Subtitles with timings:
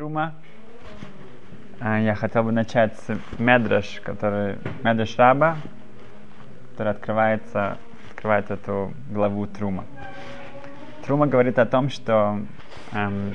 [0.00, 0.32] Трума.
[1.78, 5.58] А, Я хотел бы начать с Медраш, который Медраш Раба,
[6.70, 7.76] который открывается,
[8.10, 9.84] открывает эту главу Трума.
[11.04, 12.40] Трума говорит о том, что
[12.92, 13.34] эм,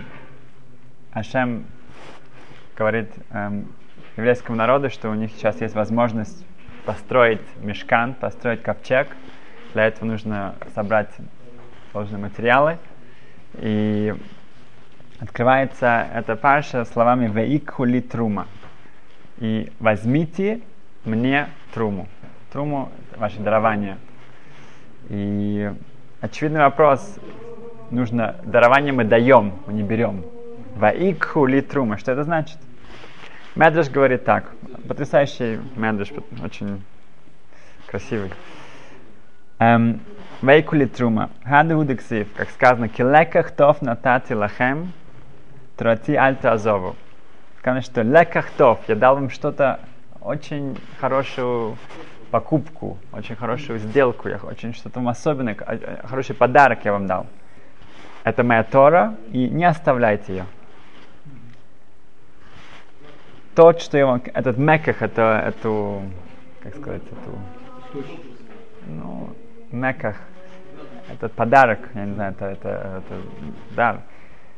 [1.11, 1.67] Ашем
[2.75, 3.71] говорит эм,
[4.17, 6.43] еврейскому народу, что у них сейчас есть возможность
[6.83, 9.07] построить мешкан, построить ковчег.
[9.73, 11.11] Для этого нужно собрать
[11.93, 12.79] должные материалы.
[13.53, 14.15] И
[15.19, 18.47] открывается эта парша словами «Веикхули трума»
[19.37, 20.61] и «возьмите
[21.03, 22.07] мне труму».
[22.51, 23.97] Труму– ваше дарование.
[25.09, 25.71] И
[26.21, 27.19] очевидный вопрос,
[27.91, 30.25] нужно, дарование мы даем, мы не берем.
[30.75, 32.57] «Ваикхули трума»– что это значит?
[33.55, 34.51] Медреш говорит так,
[34.87, 36.11] потрясающий Медреш,
[36.43, 36.83] очень
[37.87, 38.31] красивый.
[39.59, 40.01] Эм,
[40.41, 41.29] Вейкули трума.
[41.45, 44.91] Хаду удексив, как сказано, килеках тов натати лахем,
[45.77, 46.95] трати альта азову.
[47.59, 49.79] Сказано, что тов, я дал вам что-то
[50.21, 51.77] очень хорошую
[52.31, 55.55] покупку, очень хорошую сделку, я очень что-то вам особенное,
[56.03, 57.27] хороший подарок я вам дал.
[58.23, 60.45] Это моя Тора, и не оставляйте ее.
[63.55, 66.01] Тот, что я вам, этот меках, это, эту,
[66.61, 68.03] как сказать, эту,
[68.87, 69.29] ну,
[69.71, 70.17] меках,
[71.09, 73.21] этот подарок, я не знаю, это, это, это
[73.75, 74.01] дар,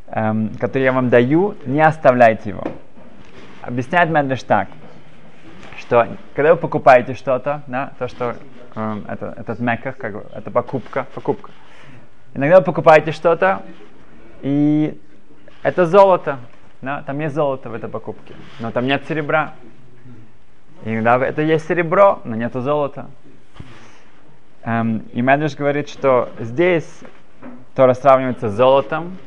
[0.08, 2.64] эм, который я вам даю, не оставляйте его.
[3.62, 4.70] Объясняет Медреш так,
[5.78, 8.36] что когда вы покупаете что-то, да, то, что
[8.76, 11.52] эм, это, этот меках, как бы, это покупка, покупка.
[12.34, 13.62] Иногда вы покупаете что-то,
[14.42, 15.00] и
[15.64, 16.40] это золото,
[16.82, 19.54] да, там есть золото в этой покупке, но там нет серебра.
[20.86, 23.08] Иногда это есть серебро, но нет золота.
[24.64, 26.88] Эм, и Медведь говорит, что здесь
[27.76, 29.18] Тора сравнивается с золотом,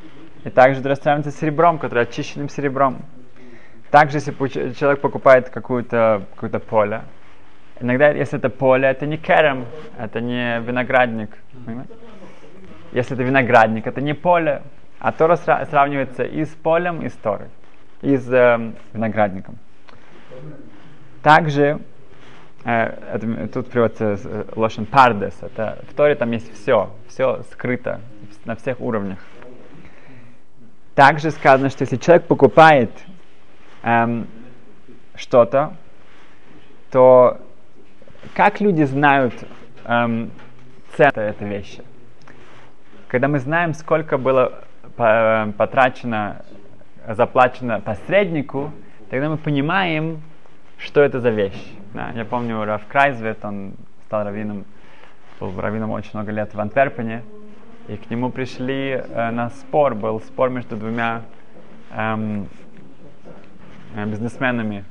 [0.44, 2.98] и также Тора сравнивается с серебром, который очищенным серебром.
[3.90, 4.32] Также, если
[4.72, 7.02] человек покупает какое-то какое поле,
[7.80, 9.66] иногда, если это поле, это не керем,
[9.98, 11.30] это не виноградник.
[11.64, 11.94] Понимаете?
[12.92, 14.62] Если это виноградник, это не поле,
[14.98, 17.48] а Тора сравнивается и с полем, и с Торой,
[18.02, 19.58] и с э, виноградником.
[21.22, 21.80] Также
[22.64, 25.34] Э, это, тут приводится э, лошен пардес.
[25.40, 28.00] Это, в Торе там есть все, все скрыто
[28.44, 29.18] на всех уровнях.
[30.94, 32.90] Также сказано, что если человек покупает
[33.82, 34.26] эм,
[35.14, 35.76] что-то,
[36.90, 37.40] то
[38.34, 39.34] как люди знают
[39.84, 40.30] эм,
[40.96, 41.82] цену этой вещи?
[43.08, 44.64] Когда мы знаем, сколько было
[44.98, 46.44] э, потрачено,
[47.08, 48.72] заплачено посреднику,
[49.10, 50.22] тогда мы понимаем,
[50.78, 51.72] что это за вещь.
[51.94, 53.74] Да, я помню, Раф Крайзвет, он
[54.06, 54.64] стал раввином,
[55.38, 57.22] был раввином очень много лет в Антверпене,
[57.90, 61.22] и к нему пришли э, на спор, был спор между двумя
[61.90, 62.48] эм,
[63.96, 64.84] э, бизнесменами.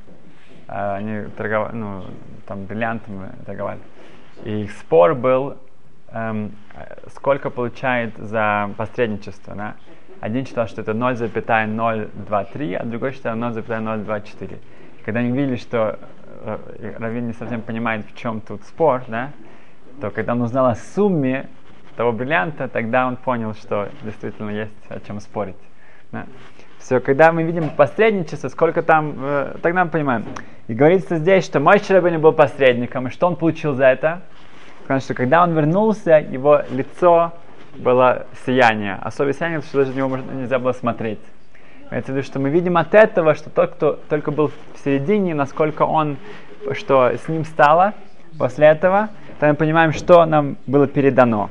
[0.67, 2.03] Э, они торговали, ну,
[2.45, 3.79] там, бриллиантами торговали.
[4.43, 5.55] И их спор был,
[6.11, 6.51] эм,
[7.15, 9.55] сколько получает за посредничество.
[9.55, 9.75] Да?
[10.19, 14.57] Один считал, что это 0,023, а другой считал 0,024.
[14.99, 15.97] И когда они увидели, что
[16.99, 19.31] Равин не совсем понимает, в чем тут спор, да,
[20.01, 21.47] то когда он узнал о сумме
[21.99, 25.57] того бриллианта, тогда он понял, что действительно есть о чем спорить.
[26.13, 26.27] Да.
[26.77, 30.23] Все, когда мы видим посредничество, сколько там, э, тогда мы понимаем.
[30.69, 34.21] И говорится здесь, что мой Рабин был посредником, и что он получил за это?
[34.83, 37.33] Потому что когда он вернулся, его лицо
[37.75, 38.95] было сияние.
[39.01, 41.19] Особое сияние, что даже на него нельзя было смотреть.
[41.89, 45.83] В виду, что мы видим от этого, что тот, кто только был в середине, насколько
[45.83, 46.15] он,
[46.71, 47.93] что с ним стало
[48.37, 49.09] после этого,
[49.41, 51.49] то мы понимаем, что нам было передано.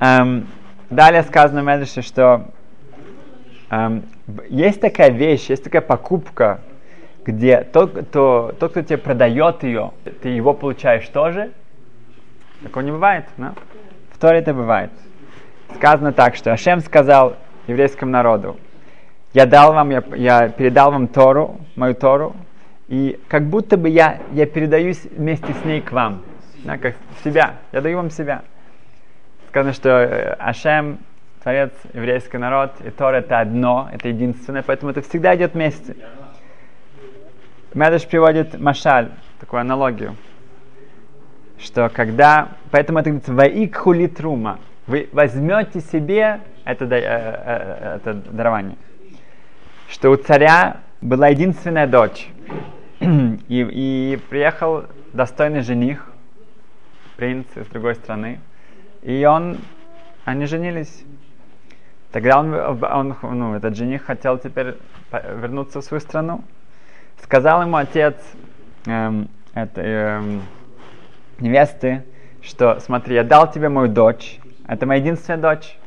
[0.00, 0.46] Эм,
[0.90, 2.46] далее сказано в Медреше, что
[3.70, 4.04] эм,
[4.48, 6.60] есть такая вещь, есть такая покупка,
[7.24, 9.92] где тот, кто, тот, кто тебе продает ее,
[10.22, 11.50] ты его получаешь тоже.
[12.62, 13.54] Такого не бывает, да?
[14.12, 14.90] В Торе это бывает.
[15.76, 17.36] Сказано так, что Ашем сказал,
[17.66, 18.56] еврейскому народу.
[19.34, 22.34] Я дал вам, я, я передал вам Тору, мою Тору,
[22.88, 26.22] и как будто бы я, я передаюсь вместе с ней к вам,
[26.64, 28.42] да, как себя, я даю вам себя.
[29.48, 30.98] Сказано, что э, Ашем,
[31.42, 35.96] Творец, еврейский народ, и Тора это одно, это единственное, поэтому это всегда идет вместе.
[37.72, 39.10] Медаш приводит Машаль,
[39.40, 40.16] такую аналогию,
[41.58, 48.76] что когда, поэтому это говорится, «Ваикхули трума», вы возьмете себе это, э, э, это дарование.
[49.88, 52.28] Что у царя была единственная дочь.
[53.00, 54.84] и, и приехал
[55.14, 56.06] достойный жених,
[57.16, 58.40] принц из другой страны.
[59.02, 59.58] И он,
[60.24, 61.04] они женились.
[62.10, 64.76] Тогда он, он, ну, этот жених хотел теперь
[65.12, 66.42] вернуться в свою страну.
[67.22, 68.16] Сказал ему отец
[68.86, 70.42] эм, этой эм,
[71.38, 72.04] невесты,
[72.42, 75.78] что смотри, я дал тебе мою дочь, это моя единственная дочь,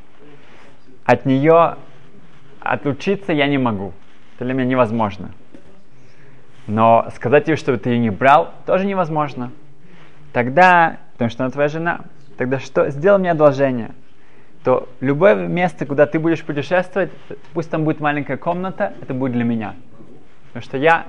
[1.06, 1.78] от нее
[2.60, 3.94] отлучиться я не могу,
[4.36, 5.32] это для меня невозможно.
[6.68, 9.52] Но сказать ей, что ты ее не брал, тоже невозможно.
[10.32, 12.02] Тогда, потому что она твоя жена,
[12.42, 12.90] тогда что?
[12.90, 13.92] Сделай мне одолжение–
[14.64, 17.10] то любое место, куда ты будешь путешествовать,
[17.54, 19.76] пусть там будет маленькая комната, это будет для меня.
[20.48, 21.06] Потому что я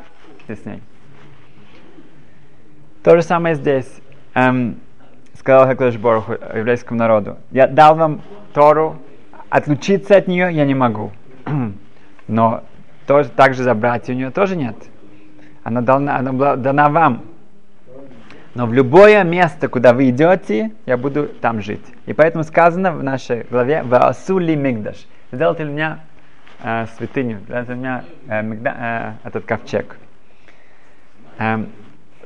[0.46, 0.80] ты с ней.
[3.02, 4.00] То же самое здесь.
[4.34, 4.80] Эм,
[5.34, 7.36] сказал Хакдаш Бороху еврейскому народу.
[7.50, 8.22] Я дал вам
[8.54, 8.96] Тору,
[9.50, 11.12] отлучиться от нее я не могу.
[12.28, 12.64] Но
[13.06, 14.76] тоже, также забрать у нее тоже нет.
[15.62, 17.24] Она, дана, она была дана вам.
[18.54, 21.84] Но в любое место, куда вы идете, я буду там жить.
[22.04, 25.06] И поэтому сказано в нашей главе «Ваасули мигдаш».
[25.30, 26.00] Сделайте для меня
[26.62, 29.96] э, святыню, сделайте для меня э, мигда, э, этот ковчег.
[31.38, 31.64] Э,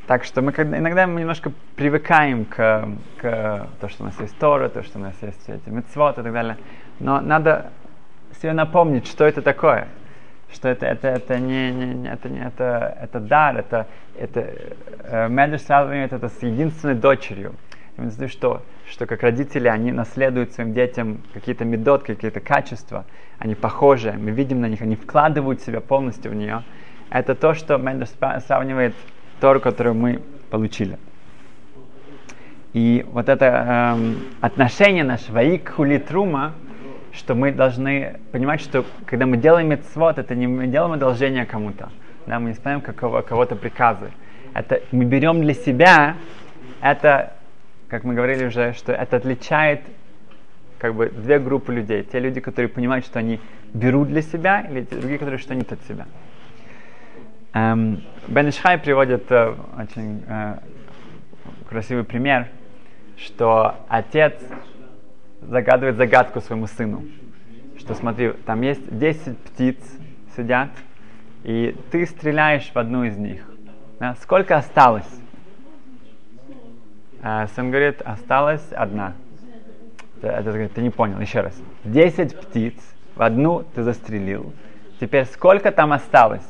[0.09, 2.89] так что мы когда, иногда мы немножко привыкаем к,
[3.19, 6.23] к то, что у нас есть Тора, то, что у нас есть эти митцвот и
[6.23, 6.57] так далее.
[6.99, 7.71] Но надо
[8.41, 9.87] себе напомнить, что это такое
[10.53, 14.49] что это, это, это не, не, это, не это, это дар, это, это
[15.05, 17.55] э, сравнивает это с единственной дочерью.
[17.97, 23.05] Имеется в виду, что, что как родители, они наследуют своим детям какие-то медот, какие-то качества,
[23.39, 26.63] они похожи, мы видим на них, они вкладывают себя полностью в нее.
[27.11, 28.11] Это то, что Медреш
[28.47, 28.95] сравнивает
[29.41, 30.99] Тору, которую мы получили.
[32.73, 36.53] И вот это эм, отношение нашего к хулитрума,
[37.17, 41.91] что мы должны понимать, что когда мы делаем мецвод, это не мы делаем одолжение кому-то,
[42.27, 44.11] да, мы не исполняем какого, кого-то приказы.
[44.55, 46.17] Это мы берем для себя,
[46.81, 47.33] это,
[47.89, 49.81] как мы говорили уже, что это отличает
[50.79, 52.03] как бы две группы людей.
[52.03, 53.41] Те люди, которые понимают, что они
[53.73, 56.07] берут для себя, или те другие, которые что нет от себя.
[57.55, 60.59] Эм, Бен Ишхай приводит э, очень э,
[61.69, 62.49] красивый пример,
[63.17, 64.35] что отец
[65.49, 67.05] загадывает загадку своему сыну.
[67.79, 69.77] Что смотри, там есть 10 птиц
[70.37, 70.71] сидят,
[71.45, 73.49] и ты стреляешь в одну из них.
[74.01, 74.17] Да?
[74.21, 75.09] Сколько осталось?
[77.23, 79.15] А сын говорит, осталась одна.
[80.21, 81.61] Это, это, ты не понял, еще раз.
[81.85, 82.75] 10 птиц,
[83.15, 84.53] в одну ты застрелил.
[85.01, 86.47] Теперь сколько там осталось?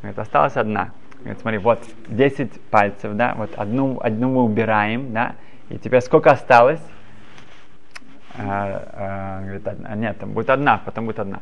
[0.00, 0.90] Говорит, осталась одна.
[1.20, 5.36] Говорит, смотри, вот 10 пальцев, да, вот одну, одну мы убираем, да,
[5.68, 6.80] и теперь сколько осталось?
[8.36, 11.40] А, а, говорит, а, нет, там будет одна, потом будет одна.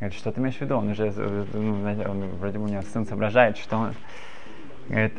[0.00, 0.76] Говорит, что ты имеешь в виду?
[0.76, 3.94] Он уже, ну, он, вроде бы у него сын соображает, что он...
[4.88, 5.14] Говорит,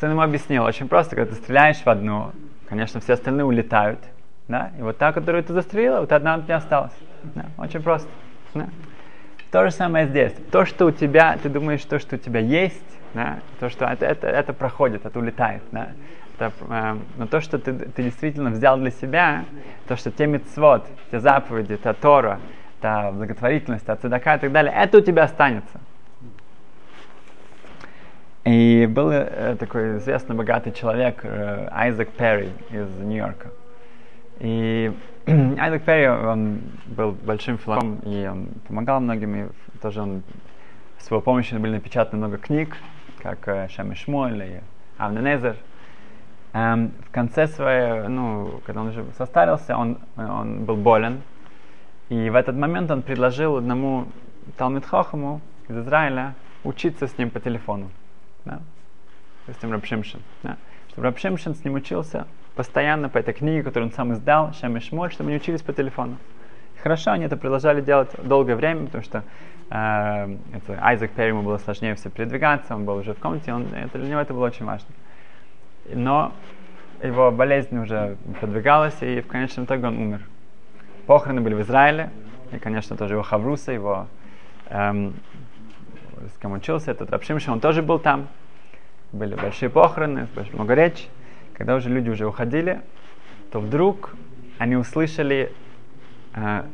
[0.00, 2.32] сын ему объяснил, очень просто, когда ты стреляешь в одну,
[2.68, 4.00] конечно, все остальные улетают,
[4.48, 6.94] да, и вот та, которую ты застрелила, вот одна у тебя осталась.
[7.34, 8.08] Да, очень просто.
[8.54, 8.66] Да.
[9.50, 10.32] То же самое здесь.
[10.50, 12.82] То, что у тебя, ты думаешь, то, что у тебя есть,
[13.12, 15.62] да, то, что это, это, это проходит, это улетает.
[15.70, 15.90] Да
[16.38, 19.44] это, э, но то, что ты, ты действительно взял для себя,
[19.86, 22.40] то, что те мецвод, те заповеди, та Тора,
[22.80, 25.80] та благотворительность, та цедака и так далее, это у тебя останется.
[28.44, 33.48] И был э, такой известный богатый человек, э, Айзек Перри из Нью-Йорка.
[34.40, 34.92] И
[35.26, 39.48] Айзек Перри, он был большим философом, и он помогал многим, и
[39.80, 40.22] тоже он
[40.98, 42.76] с его помощью были напечатаны много книг,
[43.22, 44.60] как э, Шем и Шмуэль и
[44.98, 45.56] Авненезер.
[46.54, 51.20] Эм, в конце своей, ну, когда он уже состарился, он, он был болен.
[52.10, 54.06] И в этот момент он предложил одному
[54.56, 57.90] Талмит Хохаму из Израиля учиться с ним по телефону.
[58.44, 58.60] Да?
[59.48, 60.20] С ним Рабшимшин.
[60.44, 60.56] Да?
[60.90, 64.80] Чтобы Рабшимшин с ним учился постоянно по этой книге, которую он сам издал, Шем и
[64.80, 66.18] Шмоль, чтобы они учились по телефону.
[66.80, 69.24] Хорошо, они это продолжали делать долгое время, потому что
[69.70, 73.66] э, это, Айзек Перри ему было сложнее все передвигаться, он был уже в комнате, он,
[73.74, 74.86] это, для него это было очень важно
[75.92, 76.32] но
[77.02, 80.20] его болезнь уже продвигалась, и в конечном итоге он умер.
[81.06, 82.10] Похороны были в Израиле,
[82.52, 84.06] и, конечно, тоже его Хавруса, его,
[84.70, 85.14] эм,
[86.34, 88.28] с кем учился, этот Рабшимша, он тоже был там.
[89.12, 91.04] Были большие похороны, много речи.
[91.52, 92.80] Когда уже люди уже уходили,
[93.52, 94.14] то вдруг
[94.58, 95.52] они услышали
[96.34, 96.64] э,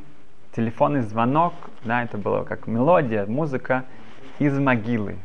[0.53, 3.85] телефонный звонок, да, это было как мелодия, музыка
[4.39, 5.17] из могилы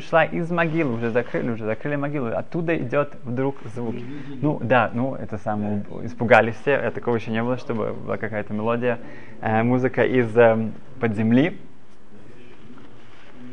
[0.00, 3.94] шла из могилы, уже закрыли, уже закрыли могилу, оттуда идет вдруг звук.
[4.40, 8.98] Ну да, ну это самое, испугались все, такого еще не было, чтобы была какая-то мелодия,
[9.40, 11.58] э, музыка из э, под земли.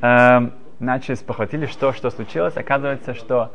[0.01, 0.49] Э,
[0.79, 2.57] начали спохватили, что, что случилось.
[2.57, 3.51] Оказывается, что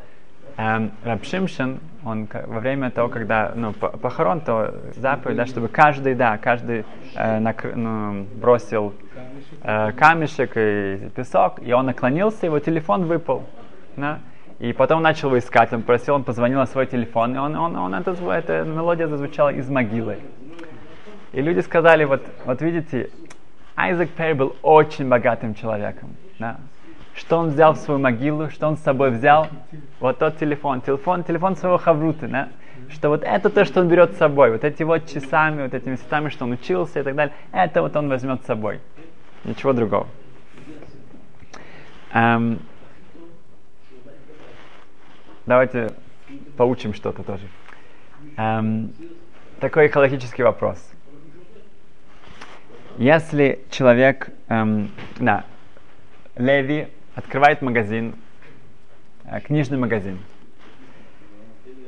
[0.57, 6.37] Эм, Рабшимшин, он во время того, когда ну, похорон, то заповедь, да, чтобы каждый, да,
[6.37, 8.93] каждый э, накр- ну, бросил
[9.63, 13.45] э, камешек и песок, и он наклонился, его телефон выпал.
[13.97, 14.21] Да?
[14.59, 17.77] И потом начал его искать, он просил, он позвонил на свой телефон, и он, он,
[17.77, 20.19] он это, эта мелодия зазвучала из могилы.
[21.33, 23.11] И люди сказали, вот, вот видите,
[23.75, 26.11] Айзек Перри был очень богатым человеком.
[26.39, 26.59] Да?
[27.15, 29.49] Что он взял в свою могилу, что он с собой взял?
[30.01, 32.49] Вот тот телефон, телефон, телефон своего хавруты, да?
[32.89, 35.93] Что вот это то, что он берет с собой, вот эти вот часами, вот этими
[35.93, 38.81] местами, что он учился и так далее, это вот он возьмет с собой.
[39.45, 40.09] Ничего другого.
[42.13, 42.61] Эм,
[45.47, 45.93] давайте
[46.57, 47.45] поучим что-то тоже.
[48.37, 48.93] Эм,
[49.61, 50.79] такой экологический вопрос.
[52.99, 55.45] Если человек, эм, да,
[56.37, 58.15] Леви открывает магазин,
[59.25, 60.19] э, книжный магазин.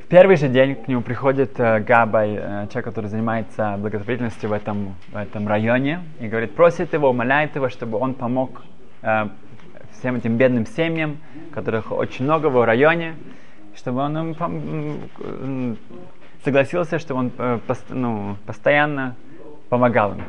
[0.05, 4.53] В первый же день к нему приходит э, Габай, э, человек, который занимается благотворительностью в
[4.53, 8.63] этом, в этом районе, и говорит, просит его, умоляет его, чтобы он помог
[9.93, 11.19] всем этим бедным семьям,
[11.53, 13.17] которых очень много в районе,
[13.77, 15.79] чтобы он им
[16.43, 17.33] согласился, чтобы он
[17.91, 19.15] ну, постоянно
[19.69, 20.23] помогал им.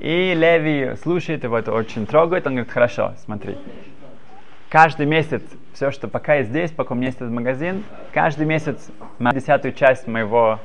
[0.00, 3.56] И Леви слушает его, это очень трогает, он говорит, хорошо, смотри,
[4.72, 5.42] каждый месяц,
[5.74, 10.06] все, что пока я здесь, пока у меня есть этот магазин, каждый месяц десятую часть
[10.06, 10.60] моего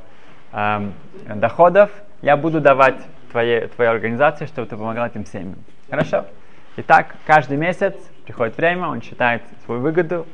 [0.54, 0.94] эм,
[1.36, 2.96] доходов я буду давать
[3.32, 5.58] твоей, твоей организации, чтобы ты помогал этим семьям.
[5.90, 6.26] Хорошо?
[6.78, 10.26] Итак, каждый месяц приходит время, он считает свою выгоду,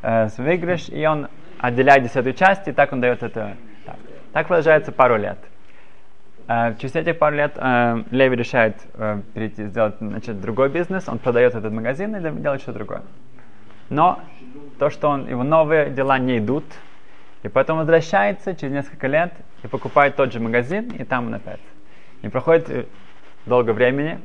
[0.00, 3.58] э, свой выигрыш, и он отделяет десятую часть, и так он дает это.
[3.84, 3.96] Так,
[4.32, 5.38] так продолжается пару лет.
[6.48, 11.18] Uh, через эти пару лет uh, Леви решает uh, перейти, сделать, начать другой бизнес, он
[11.18, 13.02] продает этот магазин и делает что-то другое.
[13.90, 14.18] Но
[14.78, 16.64] то, что он, его новые дела не идут,
[17.42, 21.60] и потом возвращается через несколько лет и покупает тот же магазин, и там он опять.
[22.22, 22.84] И проходит э,
[23.44, 24.18] долго времени,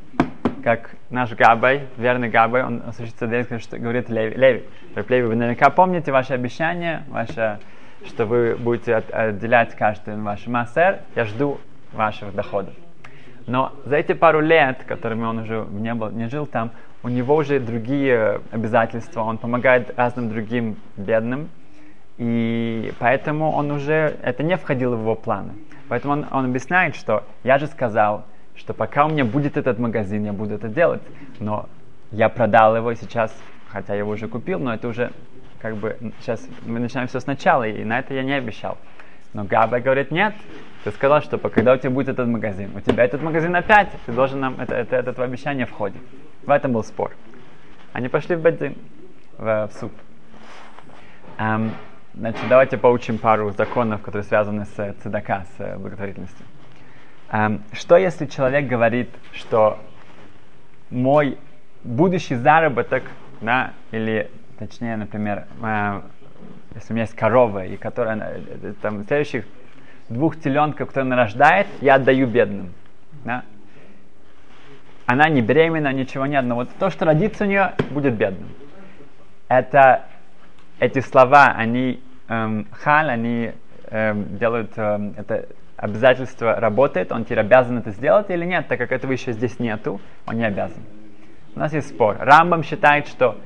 [0.64, 4.64] как наш Габай, верный Габай, он слышится что говорит Леви, Леви,
[4.96, 7.60] Леви, вы наверняка помните ваше обещание, ваше,
[8.06, 11.60] что вы будете от, отделять каждый ваш массер, я жду
[11.94, 12.74] ваших доходов.
[13.48, 16.72] Но за эти пару лет, которыми он уже не, был, не жил там,
[17.04, 21.50] у него уже другие обязательства, он помогает разным другим бедным,
[22.18, 25.54] и поэтому он уже, это не входило в его планы.
[25.90, 28.24] Поэтому он, он объясняет, что я же сказал,
[28.56, 31.02] что пока у меня будет этот магазин, я буду это делать,
[31.40, 31.68] но
[32.12, 33.36] я продал его сейчас,
[33.68, 35.12] хотя я его уже купил, но это уже
[35.60, 38.78] как бы сейчас мы начинаем все сначала, и на это я не обещал.
[39.34, 40.36] Но Габа говорит, нет,
[40.84, 44.12] ты сказал, что когда у тебя будет этот магазин, у тебя этот магазин опять, ты
[44.12, 46.02] должен нам, это, это, это твое обещание входит.
[46.44, 47.14] В этом был спор.
[47.94, 48.76] Они пошли в Бедзин,
[49.38, 49.92] в, в суд.
[51.40, 51.72] Um,
[52.14, 56.46] значит, давайте поучим пару законов, которые связаны с цедака, с благотворительностью.
[57.32, 59.80] Um, что если человек говорит, что
[60.92, 61.40] мой
[61.84, 63.04] будущий заработок,
[63.42, 66.04] да, или точнее, например, uh,
[66.76, 68.42] если у меня есть корова, и которая
[68.82, 69.46] там следующих
[70.10, 72.74] двух теленков, которые она рождает, я отдаю бедным.
[73.24, 73.44] Да?
[75.06, 78.50] Она не беременна, ничего нет, но вот то, что родится у нее, будет бедным.
[79.50, 80.06] Это,
[80.80, 83.52] эти слова, они эм, халь, они
[83.90, 88.92] эм, делают, эм, это обязательство работает, он теперь обязан это сделать или нет, так как
[88.92, 90.82] этого еще здесь нету, он не обязан.
[91.56, 92.18] У нас есть спор.
[92.20, 93.38] Рамбам считает, что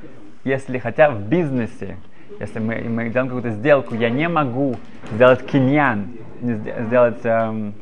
[0.43, 1.98] если хотя в бизнесе,
[2.39, 4.75] если мы, мы делаем какую-то сделку, я не могу
[5.12, 6.07] сделать киньян,
[6.41, 7.74] сделать эм,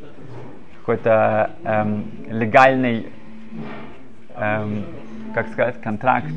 [0.80, 3.08] какой-то эм, легальный,
[4.36, 4.86] эм,
[5.34, 6.28] как сказать, контракт.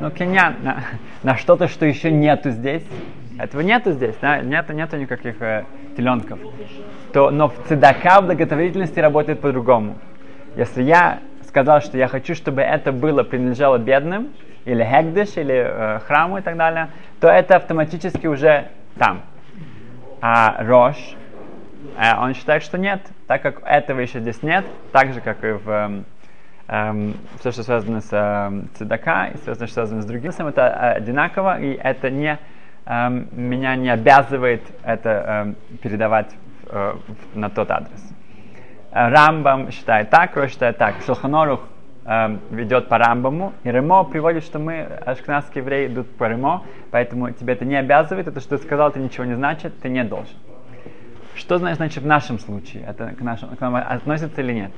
[0.00, 0.78] Ну, киньян на,
[1.22, 2.84] на что-то, что еще нету здесь.
[3.38, 4.40] Этого нету здесь, да?
[4.40, 5.64] нету, нету никаких э,
[5.96, 6.38] теленков.
[7.12, 9.96] То, но в цедака, в благотворительности работает по-другому.
[10.56, 14.28] Если я сказал, что я хочу, чтобы это было принадлежало бедным,
[14.64, 16.88] или хегдыш, или э, храму и так далее,
[17.20, 19.22] то это автоматически уже там.
[20.20, 20.96] А Рош,
[21.98, 25.52] э, он считает, что нет, так как этого еще здесь нет, так же, как и
[25.52, 26.04] в эм,
[26.68, 31.60] эм, все, что связано с эм, цедака, и все, что связано с другим, это одинаково,
[31.60, 32.38] и это не,
[32.86, 36.32] эм, меня не обязывает это эм, передавать
[36.66, 36.94] э,
[37.34, 38.12] на тот адрес.
[38.92, 40.96] Рамбам считает так, Рош считает так.
[41.06, 41.60] Шелханорух
[42.04, 47.52] ведет по Рамбаму, и Ремо приводит, что мы, ашкнадские евреи, идут по Ремо, поэтому тебе
[47.52, 50.34] это не обязывает, это что ты сказал, это ничего не значит, ты не должен.
[51.34, 52.84] Что значит в нашем случае?
[52.88, 54.72] Это к, нашему, к нам относится или нет?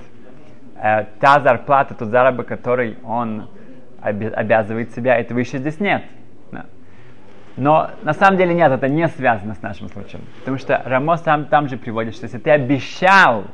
[0.77, 3.49] Э, та зарплата, тот заработок, который он
[4.03, 6.05] обязывает себя, этого еще здесь нет.
[7.57, 10.25] Но на самом деле нет, это не связано с нашим случаем.
[10.41, 13.45] Потому что Рамос там, там же приводит, что если ты обещал,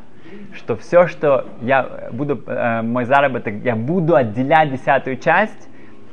[0.55, 5.69] что все, что я буду, э, мой заработок, я буду отделять десятую часть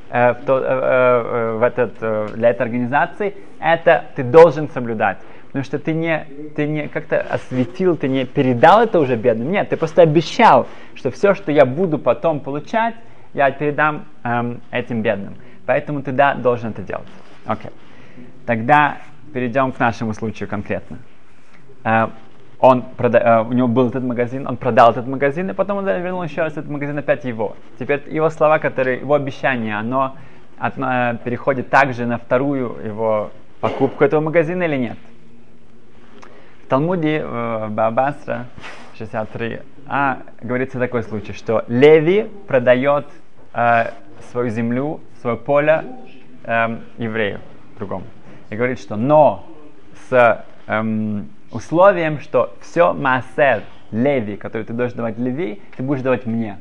[0.09, 5.17] э, в, то, э, э, в этот, э, для этой организации, это ты должен соблюдать.
[5.47, 9.51] Потому что ты не, ты не как-то осветил, ты не передал это уже бедным.
[9.51, 12.95] Нет, ты просто обещал, что все, что я буду потом получать,
[13.33, 15.35] я передам эм, этим бедным.
[15.65, 17.07] Поэтому ты да, должен это делать.
[17.45, 17.71] Окей.
[17.71, 17.73] Okay.
[18.45, 18.97] Тогда
[19.33, 20.99] перейдем к нашему случаю конкретно.
[21.83, 22.07] Э,
[22.59, 25.85] он прода- э, у него был этот магазин, он продал этот магазин, и потом он
[25.85, 27.55] вернул еще раз этот магазин опять его.
[27.79, 30.15] Теперь его слова, которые, его обещание, оно
[30.57, 34.97] от, э, переходит также на вторую его покупку этого магазина или нет?
[36.65, 38.47] В Талмуде в Баабасра
[38.97, 43.05] 63 а, говорится такой случай, что Леви продает
[43.53, 43.91] э,
[44.31, 45.85] свою землю, свое поле
[46.43, 47.39] э, еврею
[47.77, 48.03] другому.
[48.49, 49.45] И говорит, что но
[50.09, 56.25] с эм, условием, что все массер Леви, который ты должен давать Леви, ты будешь давать
[56.25, 56.57] мне.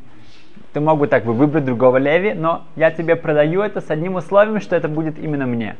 [0.72, 4.16] Ты мог бы так бы выбрать другого Леви, но я тебе продаю это с одним
[4.16, 5.76] условием, что это будет именно мне.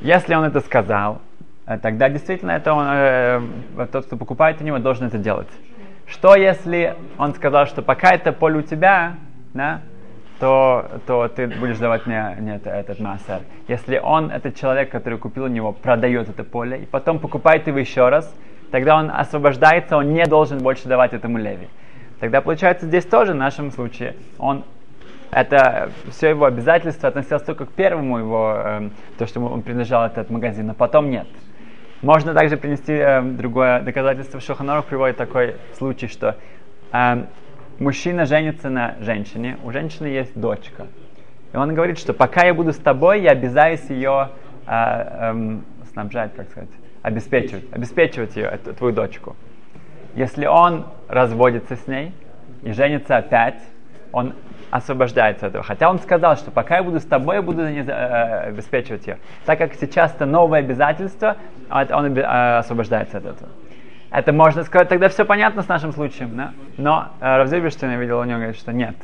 [0.00, 1.20] Если он это сказал,
[1.66, 3.40] э, тогда действительно это он, э,
[3.90, 5.48] тот, кто покупает у него, должен это делать.
[6.06, 9.14] Что если он сказал, что пока это поле у тебя,
[9.54, 9.80] да,
[10.38, 13.40] то, то ты будешь давать мне, мне это, этот массер.
[13.68, 17.78] Если он, этот человек, который купил у него, продает это поле, и потом покупает его
[17.78, 18.34] еще раз,
[18.70, 21.68] тогда он освобождается, он не должен больше давать этому леви.
[22.20, 24.64] Тогда получается здесь тоже, в нашем случае, он
[25.30, 28.88] это все его обязательства относилось только к первому его, э,
[29.18, 31.26] то, что он принадлежал этот магазин, а потом нет.
[32.02, 34.40] Можно также принести э, другое доказательство.
[34.40, 36.36] Шоханоров приводит такой случай, что
[36.92, 37.24] э,
[37.78, 40.86] мужчина женится на женщине, у женщины есть дочка.
[41.52, 44.30] И он говорит, что пока я буду с тобой, я обязаюсь ее
[44.66, 45.58] э, э,
[45.92, 46.70] снабжать, как сказать,
[47.02, 49.36] обеспечивать, обеспечивать ее, эту, твою дочку.
[50.14, 52.12] Если он разводится с ней
[52.62, 53.60] и женится опять,
[54.12, 54.34] он
[54.70, 55.64] освобождается от этого.
[55.64, 59.18] Хотя он сказал, что пока я буду с тобой, я буду э, обеспечивать ее.
[59.44, 61.36] Так как сейчас это новое обязательство,
[61.70, 63.50] он э, освобождается от этого.
[64.16, 66.54] Это можно сказать, тогда все понятно с нашим случаем, да?
[66.78, 68.96] Но э, Равзельберштейн, я видел у него, говорит, что нет.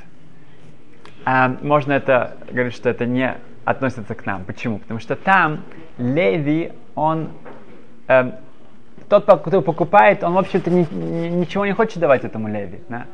[1.27, 3.35] Э, можно это, говорить, что это не
[3.67, 4.45] относится к нам.
[4.45, 4.79] Почему?
[4.79, 5.65] Потому что там
[5.99, 7.29] Леви, он
[8.09, 8.33] э,
[9.11, 12.81] тот, кто покупает, он, в общем-то, ни, ни, ничего не хочет давать этому Леви.
[12.89, 13.05] Да?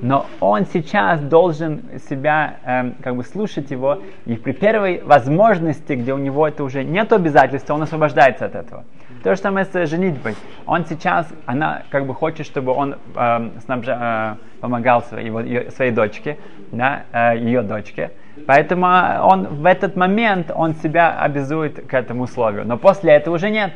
[0.00, 6.14] Но он сейчас должен себя, эм, как бы, слушать его, и при первой возможности, где
[6.14, 8.84] у него это уже нет обязательства, он освобождается от этого.
[9.22, 10.34] То же самое с женитьбой.
[10.66, 15.70] Он сейчас, она как бы хочет, чтобы он э, снабжа, э, помогал своей, его, ее,
[15.70, 16.38] своей дочке,
[16.72, 18.12] да, э, ее дочке.
[18.46, 22.64] Поэтому он в этот момент он себя обязует к этому условию.
[22.66, 23.72] Но после этого уже нет.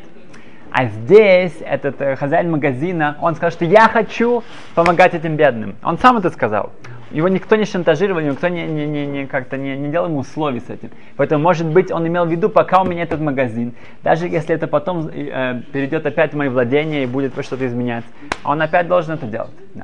[0.73, 5.75] А здесь этот э, хозяин магазина, он сказал, что я хочу помогать этим бедным.
[5.83, 6.71] Он сам это сказал.
[7.11, 10.61] Его никто не шантажировал, никто не, не, не, не, как-то не, не делал ему условий
[10.61, 10.89] с этим.
[11.15, 14.65] Поэтому, может быть, он имел в виду, пока у меня этот магазин, даже если это
[14.65, 18.09] потом э, перейдет опять в мои владения и будет что-то изменяться,
[18.43, 19.51] он опять должен это делать.
[19.75, 19.83] Да.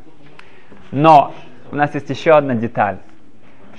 [0.91, 1.35] Но
[1.71, 2.97] у нас есть еще одна деталь,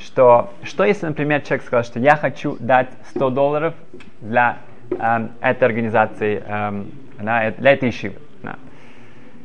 [0.00, 3.74] что, что если, например, человек сказал, что я хочу дать 100 долларов
[4.20, 4.58] для
[4.90, 6.84] э, этой организации, э,
[7.20, 8.16] да, для этой ишивы.
[8.42, 8.56] Да.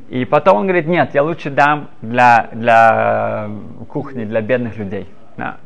[0.09, 3.49] И потом он говорит, нет, я лучше дам для, для
[3.89, 5.07] кухни, для бедных людей.
[5.37, 5.57] Да.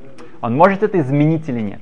[0.41, 1.81] Он может это изменить или нет.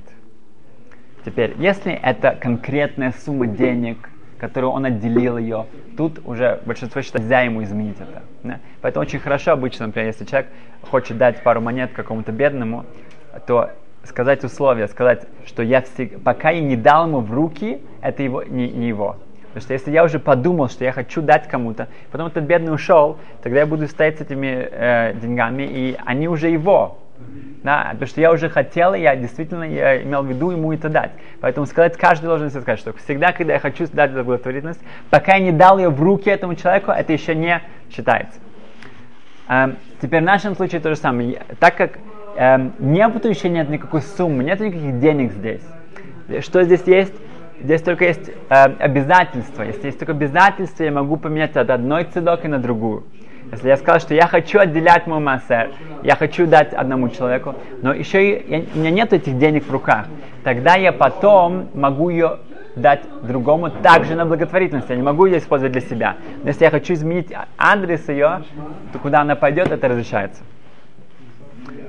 [1.24, 7.40] Теперь, если это конкретная сумма денег, которую он отделил ее, тут уже большинство считает, нельзя
[7.42, 8.22] ему изменить это.
[8.42, 8.60] Да?
[8.80, 10.48] Поэтому очень хорошо обычно, например, если человек
[10.82, 12.86] хочет дать пару монет какому-то бедному,
[13.46, 13.70] то
[14.08, 16.20] сказать условия, сказать, что я всег...
[16.22, 19.16] пока я не дал ему в руки, это его, не, не его.
[19.48, 23.18] Потому что если я уже подумал, что я хочу дать кому-то, потом этот бедный ушел,
[23.42, 26.98] тогда я буду стоять с этими э, деньгами, и они уже его.
[27.64, 31.10] Да, потому что я уже хотел, я действительно я имел в виду ему это дать.
[31.40, 35.40] Поэтому сказать, каждый должен себе сказать, что всегда, когда я хочу дать благотворительность, пока я
[35.40, 38.38] не дал ее в руки этому человеку, это еще не считается.
[39.48, 41.42] Эм, теперь в нашем случае то же самое.
[41.58, 41.98] Так как
[42.38, 45.62] эм, нету еще нет никакой суммы, нет никаких денег здесь.
[46.40, 47.14] Что здесь есть?
[47.60, 49.62] Здесь только есть э, обязательства.
[49.64, 53.04] Если есть только обязательства, я могу поменять от одной цедоки на другую.
[53.50, 55.70] Если я сказал, что я хочу отделять мой массер,
[56.02, 59.72] я хочу дать одному человеку, но еще и, я, у меня нет этих денег в
[59.72, 60.06] руках,
[60.44, 62.38] тогда я потом могу ее
[62.76, 64.90] дать другому также на благотворительность.
[64.90, 66.16] Я не могу ее использовать для себя.
[66.42, 68.42] Но если я хочу изменить адрес ее,
[68.92, 70.42] то куда она пойдет, это разрешается.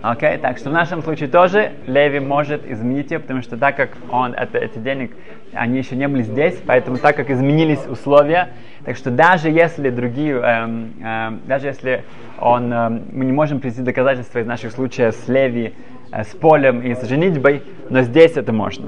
[0.02, 0.38] Окей, okay?
[0.38, 4.34] так что в нашем случае тоже Леви может изменить ее, потому что так как он,
[4.34, 5.12] это, эти денег,
[5.54, 8.50] они еще не были здесь, поэтому так как изменились условия,
[8.86, 12.04] так что даже если другие, эм, эм, даже если
[12.40, 15.74] он, эм, мы не можем привести доказательства из наших случаев с Леви,
[16.14, 18.88] э, с полем и с женитьбой, но здесь это можно.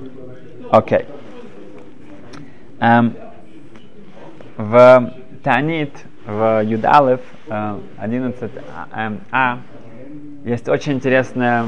[0.69, 0.99] Окей.
[0.99, 1.05] Okay.
[2.79, 3.13] Эм,
[4.55, 5.93] в Танит,
[6.25, 7.19] в Юдалев,
[7.49, 9.57] э, 11а, а,
[10.43, 11.65] есть очень интересная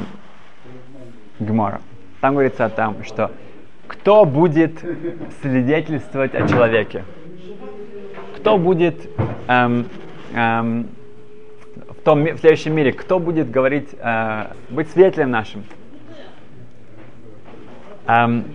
[1.39, 1.81] гмора.
[2.21, 3.31] Там говорится о том, что
[3.87, 4.79] кто будет
[5.41, 7.03] свидетельствовать о человеке?
[8.37, 8.95] Кто будет
[9.47, 9.87] эм,
[10.33, 10.87] эм,
[11.89, 15.63] в, том, в следующем мире, кто будет говорить, э, быть свидетелем нашим?
[18.07, 18.45] Эм,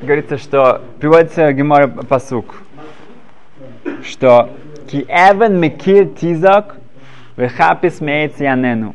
[0.00, 2.62] говорится, что приводится Гемора Пасук,
[4.02, 4.50] что
[4.88, 6.76] Ки Эвен Мекир Тизак
[7.36, 8.94] Вехапис Мейц Янену,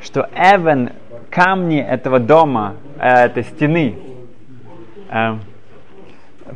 [0.00, 0.90] что Эвен,
[1.30, 3.94] камни этого дома, э, этой стены,
[5.08, 5.36] э,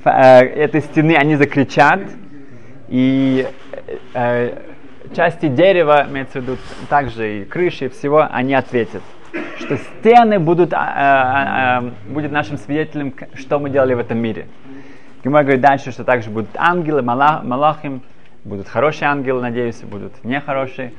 [0.04, 2.00] э, этой стены, они закричат,
[2.88, 3.46] и
[4.14, 4.58] э,
[5.14, 6.56] части дерева, имеется в виду
[6.88, 9.02] также и крыши, и всего, они ответят.
[9.58, 14.46] Что стены будут, э, э, э, будет нашим свидетелем, что мы делали в этом мире.
[15.22, 18.02] Гимар говорит дальше, что также будут ангелы, малах, малахим,
[18.46, 20.92] будут хорошие ангелы, надеюсь, будут нехорошие.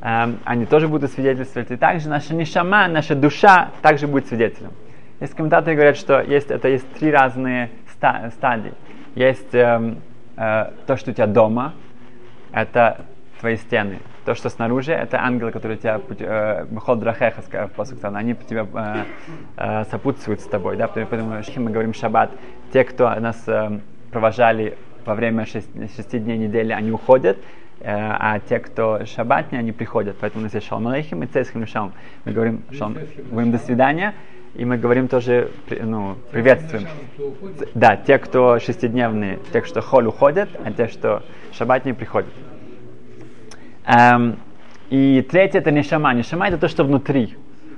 [0.00, 1.70] Эм, они тоже будут свидетельствовать.
[1.70, 4.72] И также наша нишама, наша душа также будет свидетелем.
[5.20, 8.72] Есть комментаторы говорят, что есть, это есть три разные ста- стадии.
[9.14, 9.98] Есть эм,
[10.36, 11.74] э, то, что у тебя дома,
[12.52, 13.04] это
[13.40, 13.98] твои стены.
[14.24, 16.00] То, что снаружи, это ангелы, которые тебя
[16.70, 17.42] Мехол Драхеха,
[18.14, 19.04] они тебя э,
[19.56, 20.76] э, сопутствуют с тобой.
[20.76, 20.86] Да?
[20.86, 22.30] Поэтому мы говорим шаббат.
[22.72, 23.80] Те, кто нас э,
[24.12, 27.38] провожали во время шести, шести дней недели, они уходят,
[27.80, 30.16] э, а те, кто шаббатни, они приходят.
[30.20, 31.92] Поэтому у нас есть шалом алейхим и цейсхим шалом.
[32.24, 32.98] Мы говорим, шалом,
[33.30, 34.14] говорим до свидания,
[34.54, 36.86] и мы говорим тоже, ну, приветствуем.
[37.74, 42.30] Да, те, кто шестидневные, те, что холь уходят, а те, что шаббатни приходят.
[43.86, 44.38] Эм,
[44.90, 46.12] и третье это не шама.
[46.12, 47.36] Не шама это то, что внутри.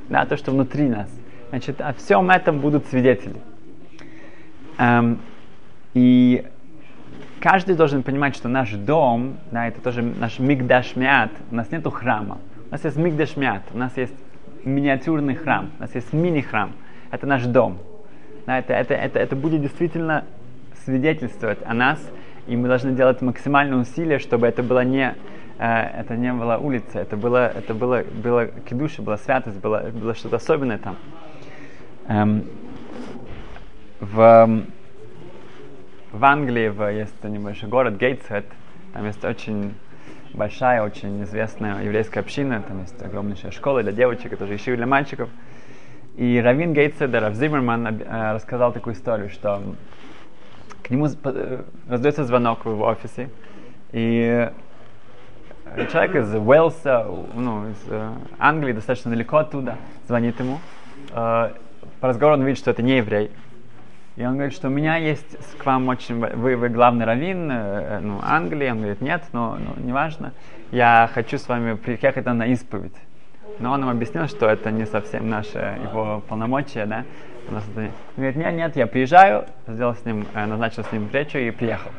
[0.09, 1.09] Да, то, что внутри нас.
[1.51, 3.37] Значит, о всем этом будут свидетели.
[4.79, 5.21] Эм,
[5.95, 6.45] и
[7.45, 12.39] каждый должен понимать, что наш дом, да, это тоже наш мигдашмят, у нас нету храма.
[12.71, 14.15] У нас есть мигдашмят, у нас есть
[14.65, 16.73] миниатюрный храм, у нас есть мини-храм.
[17.11, 17.77] Это наш дом.
[18.47, 20.25] Да, это, это, это, это будет действительно
[20.87, 22.01] свидетельствовать о нас,
[22.47, 25.15] и мы должны делать максимальное усилие, чтобы это было не
[25.59, 30.15] э, это не была улица, это было, это было, было кедуша, была святость, было, было
[30.15, 30.97] что-то особенное там.
[32.09, 32.45] Эм,
[34.01, 34.65] в,
[36.15, 38.47] в Англии в, есть небольшой город Гейтсхед,
[38.93, 39.75] там есть очень
[40.33, 44.87] большая, очень известная еврейская община, там есть огромнейшая школа для девочек, это тоже еще для
[44.87, 45.29] мальчиков.
[46.17, 49.61] И Равин Гейтсед, Рав Зиммерман э, рассказал такую историю, что
[50.85, 53.29] к нему э, раздается звонок в его офисе,
[53.91, 54.49] и
[55.91, 60.61] человек из Уэлса, ну, из э, Англии, достаточно далеко оттуда, звонит ему.
[61.11, 61.51] Э,
[62.01, 63.33] по разговору он видит, что это не еврей.
[64.17, 66.21] И он говорит, что у меня есть к вам очень...
[66.21, 68.71] Вы, вы главный раввин э, ну, Англии.
[68.71, 70.33] Он говорит, нет, но, но неважно.
[70.71, 72.95] Я хочу с вами приехать на исповедь.
[73.59, 77.05] Но он им объяснил, что это не совсем наше его полномочия, да.
[77.49, 77.61] Он
[78.17, 81.91] говорит, нет, нет, я приезжаю, сделал с ним, э, назначил с ним встречу и приехал.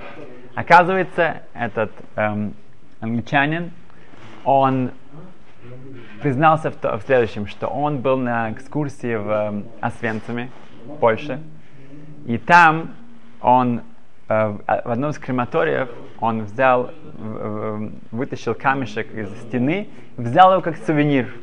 [0.55, 2.53] Оказывается, этот эм,
[3.01, 3.71] англичанин,
[4.45, 4.91] он
[6.21, 10.49] признался в, то, в следующем, что он был на экскурсии в э, Освенциме,
[10.99, 11.41] Польше,
[12.25, 12.95] и там
[13.41, 13.81] он
[14.27, 20.77] э, в одном из крематориев он взял, э, вытащил камешек из стены, взял его как
[20.77, 21.33] сувенир.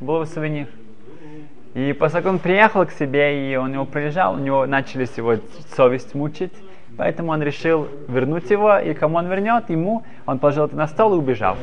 [0.00, 0.68] Был его сувенир.
[1.74, 5.36] И как он приехал к себе, и он его прилежал, у него начались его
[5.76, 6.52] совесть мучить,
[6.96, 11.14] Поэтому он решил вернуть его, и кому он вернет, ему он положил это на стол
[11.14, 11.56] и убежал.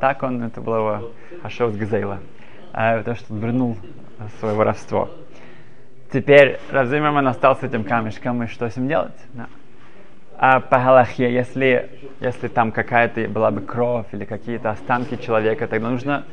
[0.00, 1.10] Так он, это было его
[1.42, 2.18] Ашов с Газейла,
[2.72, 3.76] а, то, что он вернул
[4.40, 5.10] свое воровство.
[6.12, 9.16] Теперь Равзимерман остался этим камешком, и что с ним делать?
[9.34, 9.46] Да.
[10.38, 11.90] А по Галахе, если,
[12.20, 16.24] если там какая-то была бы кровь или какие-то останки человека, тогда нужно,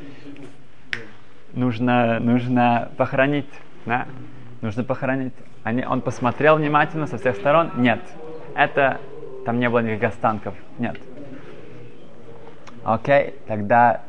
[1.54, 3.50] нужно, нужно похоронить.
[3.86, 4.06] Да?
[4.60, 5.34] Нужно похоронить.
[5.62, 7.70] Они, он посмотрел внимательно со всех сторон.
[7.76, 8.00] Нет.
[8.54, 9.00] Это
[9.44, 10.54] там не было никаких останков.
[10.78, 10.98] Нет.
[12.84, 14.02] Окей, тогда,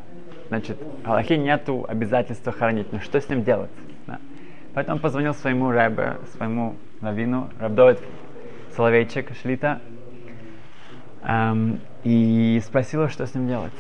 [0.49, 2.91] значит, Аллахи нету обязательства хоронить.
[2.91, 3.71] Но что с ним делать?
[4.75, 8.01] Поэтому он позвонил своему рэбе, своему раввину, Рабдовит
[8.75, 9.79] Соловейчик, Шлита,
[11.23, 13.71] эм, и спросил, что с ним делать.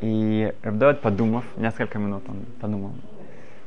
[0.00, 2.94] И Рабдовид, подумав, несколько минут он подумал,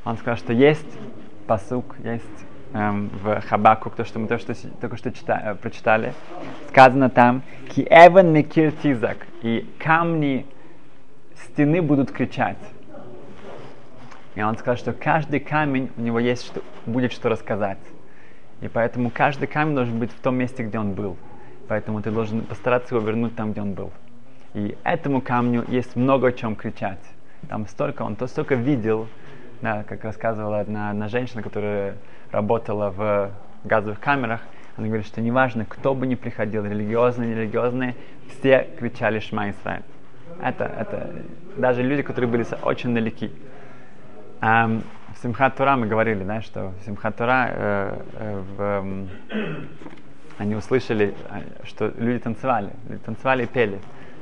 [0.04, 1.00] он сказал, что есть
[1.48, 2.26] посук, есть
[2.74, 6.14] эм, в Хабаку, то, что мы то, что, только что чита, э, прочитали,
[6.68, 10.46] сказано там, «Ки эвен мекир тизак», и камни
[11.46, 12.58] стены будут кричать.
[14.36, 17.80] И он сказал, что каждый камень, у него есть что, будет что рассказать.
[18.62, 21.18] И поэтому каждый камень должен быть в том месте, где он был.
[21.68, 23.92] Поэтому ты должен постараться его вернуть там, где он был.
[24.54, 27.00] И этому камню есть много о чем кричать.
[27.50, 29.08] Там столько, он то столько видел,
[29.62, 31.96] да, как рассказывала одна, одна женщина, которая
[32.32, 33.32] работала в
[33.64, 34.42] газовых камерах,
[34.76, 37.96] она говорит, что неважно, кто бы ни приходил, религиозные, нерелигиозные,
[38.28, 39.84] все кричали «Шма Исраиль».
[40.42, 41.14] Это, это
[41.58, 43.32] даже люди, которые были очень далеки.
[44.44, 44.84] Um,
[45.16, 49.66] в Симхат Тура мы говорили, да, что в Симхат Тура э, э, в, э,
[50.38, 53.80] они услышали, э, что люди танцевали, люди танцевали и пели,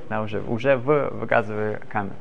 [0.10, 2.16] да, уже, уже в, в газовые камеры.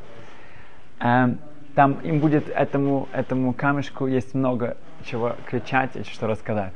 [0.98, 1.36] Um,
[1.74, 6.74] там им будет этому, этому камешку есть много чего кричать и что рассказать.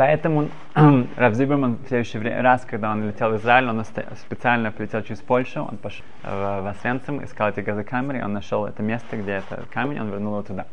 [0.00, 0.48] Поэтому
[1.16, 5.60] Рав Зиберман в следующий раз, когда он летел в Израиль, он специально прилетел через Польшу,
[5.62, 10.08] он пошел в Освенцим, искал эти газокамеры, он нашел это место, где этот камень, он
[10.08, 10.64] вернул его туда.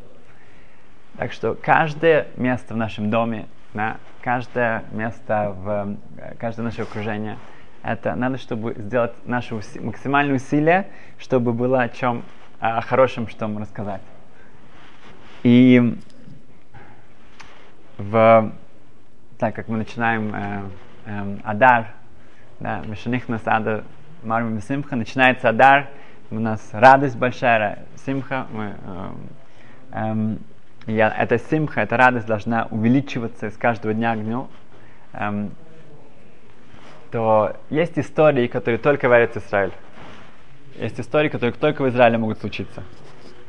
[1.17, 5.97] Так что каждое место в нашем доме, да, каждое место в
[6.39, 7.35] каждое наше окружение,
[7.83, 10.87] это надо, чтобы сделать наше максимальное усилие,
[11.19, 12.23] чтобы было о чем
[12.61, 14.01] о хорошем, что мы рассказать.
[15.43, 15.97] И
[17.97, 18.53] в,
[19.38, 20.62] так как мы начинаем э,
[21.06, 21.88] э, Адар,
[22.60, 23.84] да, Мишанихнас Адар
[24.23, 25.89] Марми Симха, начинается Адар,
[26.32, 28.76] у нас радость большая, Симха, мы,
[29.91, 30.36] э,
[30.88, 34.47] э, и эта Симха, эта радость должна увеличиваться с каждого дня к дню.
[35.13, 35.47] Э,
[37.12, 39.71] то есть истории, которые только говорят Израиль.
[40.76, 42.84] Есть истории, которые только в Израиле могут случиться.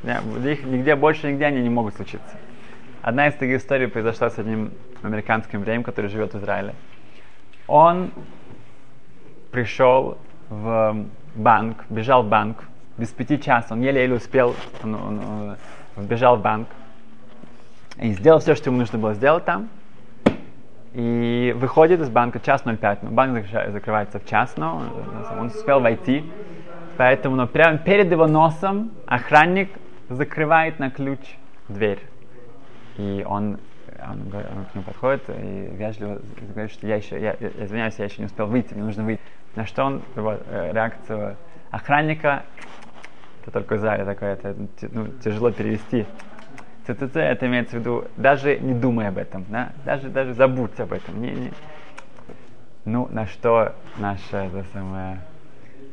[0.05, 2.37] Их нигде больше, нигде они не могут случиться.
[3.09, 4.71] Одна из таких историй произошла с одним
[5.03, 6.75] американским евреем, который живет в Израиле.
[7.67, 8.11] Он
[9.51, 10.19] пришел
[10.51, 12.65] в банк, бежал в банк,
[12.99, 15.57] без пяти часов, он еле-еле успел, он, он,
[15.97, 16.69] он бежал в банк
[17.97, 19.71] и сделал все, что ему нужно было сделать там.
[20.93, 24.83] И выходит из банка час 05, но банк закрывается в час, но
[25.41, 26.31] он успел войти,
[26.99, 29.71] Поэтому но прямо перед его носом охранник
[30.11, 31.21] закрывает на ключ
[31.69, 32.01] дверь.
[32.99, 33.59] И он,
[34.03, 36.21] он, он к нему подходит и вежливо
[36.53, 39.23] говорит, что я еще, я, я, извиняюсь, я еще не успел выйти, мне нужно выйти.
[39.55, 41.37] На что он, его э, реакцию
[41.71, 42.43] охранника,
[43.43, 44.55] это только в зале такое, это
[44.93, 46.07] ну, тяжело перевести.
[46.87, 49.73] ЦЦЦ, это имеется в виду, даже не думай об этом, да?
[49.85, 51.21] даже, даже забудь об этом.
[51.21, 51.53] Не, не.
[52.85, 55.21] Ну, на что наша, это самое,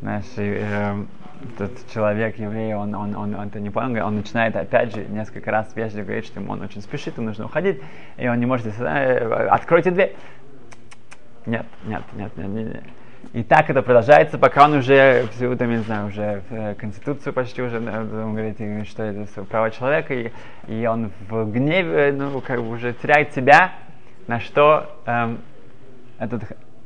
[0.02, 1.06] наш э,
[1.56, 5.52] этот человек, еврей, он, он, он, он это не понял, он начинает опять же несколько
[5.52, 7.82] раз вежливо говорить, что ему он очень спешит, ему нужно уходить,
[8.18, 10.16] и он не может, э, откройте дверь.
[11.46, 12.84] Нет, нет, нет, нет, нет, нет.
[13.34, 17.34] И так это продолжается, пока он уже всю, там, не знаю, уже в э, Конституцию
[17.34, 20.32] почти уже, он говорит, что это права человека, и,
[20.68, 23.74] и он в гневе, ну, как бы уже теряет себя,
[24.28, 25.40] на что эм,
[26.18, 26.46] этот э,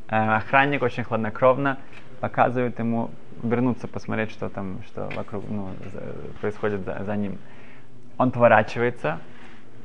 [0.09, 1.77] охранник очень хладнокровно
[2.19, 3.11] показывает ему
[3.43, 5.69] вернуться, посмотреть, что там, что вокруг, ну,
[6.41, 7.37] происходит за, за ним.
[8.17, 9.19] Он поворачивается,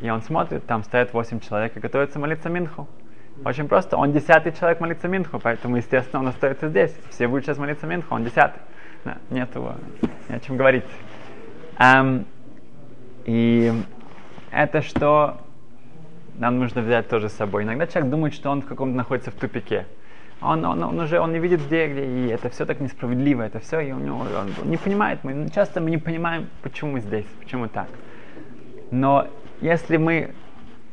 [0.00, 2.88] и он смотрит, там стоят восемь человек и готовятся молиться Минху.
[3.44, 6.94] Очень просто, он десятый человек молится Минху, поэтому, естественно, он остается здесь.
[7.10, 8.60] Все будут сейчас молиться Минху, он десятый.
[9.04, 9.74] Да, нет его,
[10.28, 10.84] не о чем говорить.
[11.78, 12.24] Um,
[13.24, 13.72] и
[14.50, 15.38] это что
[16.38, 17.64] нам нужно взять тоже с собой.
[17.64, 19.86] Иногда человек думает, что он в каком-то находится в тупике
[20.40, 23.60] он, он, он уже он не видит где, где, и это все так несправедливо, это
[23.60, 27.26] все, и у него, он, не понимает, мы часто мы не понимаем, почему мы здесь,
[27.40, 27.88] почему так.
[28.90, 29.26] Но
[29.60, 30.34] если мы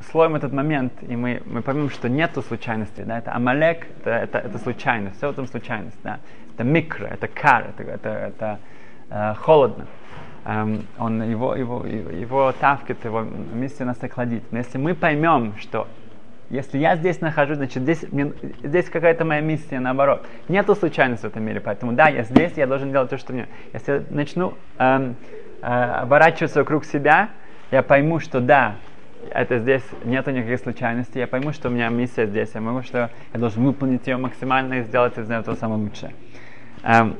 [0.10, 4.38] слоем этот момент, и мы, мы поймем, что нету случайности, да, это амалек, это, это,
[4.39, 6.19] это случайность, все в этом случайность, да,
[6.54, 8.60] это микро, это кар, это, это, это
[9.10, 9.86] э, холодно.
[10.43, 14.43] Um, он, его, его, его, его тавкет, его миссия нас охладит.
[14.51, 15.88] Но если мы поймем, что
[16.52, 18.06] если я здесь нахожусь, значит здесь,
[18.62, 20.28] здесь какая-то моя миссия, наоборот.
[20.50, 23.48] Нету случайности в этом мире, поэтому да, я здесь, я должен делать то, что мне.
[23.72, 25.16] Если я начну эм,
[25.62, 27.30] э, оборачиваться вокруг себя,
[27.72, 28.76] я пойму, что да,
[29.30, 33.10] это здесь нету никаких случайностей, я пойму, что у меня миссия здесь, я пойму, что
[33.34, 36.12] я должен выполнить ее максимально и сделать из этого самое лучшее.
[36.84, 37.16] Эм,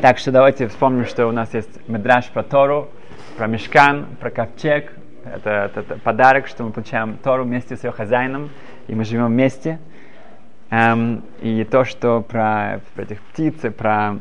[0.00, 2.88] так что давайте вспомним, что у нас есть медраж про Тору,
[3.36, 7.90] про мешкан, про ковчег, это, это, это подарок, что мы получаем Тору вместе с ее
[7.90, 8.50] хозяином,
[8.86, 9.78] и мы живем вместе.
[10.70, 14.18] Um, и то, что про, про этих птиц, про,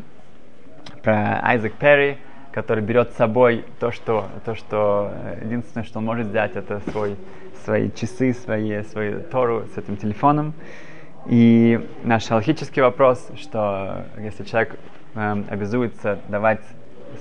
[1.03, 2.17] про Айзек Перри,
[2.57, 6.81] который берет с собой то, что, то, что э, единственное, что он может взять, это
[6.89, 7.15] свой,
[7.63, 10.53] свои часы, свои, свою Тору с этим телефоном.
[11.27, 14.79] И наш алхический вопрос, что если человек
[15.13, 16.62] э, обязуется давать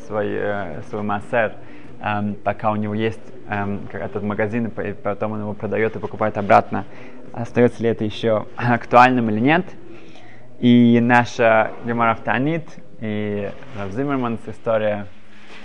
[0.06, 1.52] свой, э, свой массер,
[2.00, 6.38] э, пока у него есть э, этот магазин, и потом он его продает и покупает
[6.38, 6.84] обратно,
[7.32, 9.64] остается ли это еще актуальным или нет.
[10.58, 12.66] И наша Гемора Танит
[13.00, 15.06] и Рав Зиммерманс история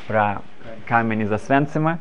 [0.07, 0.41] про
[0.85, 1.99] камень из Освенцима.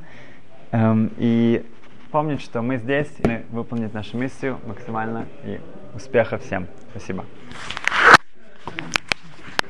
[0.73, 1.65] Эм, и
[2.11, 5.61] помнить, что мы здесь, и выполнить нашу миссию максимально, и
[5.95, 6.67] успеха всем.
[6.91, 7.25] Спасибо.